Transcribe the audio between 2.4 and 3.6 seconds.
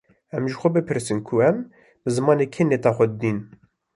kê nêta xwe dînin